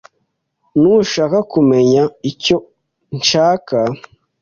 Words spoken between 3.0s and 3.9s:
nshaka?